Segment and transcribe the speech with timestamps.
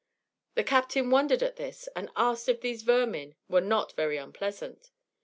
[0.55, 4.89] The captain wondered at this, and asked if these vermin were not very unpleasant.